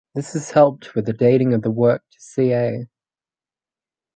[0.15, 2.87] This has helped with the dating of the work to ca.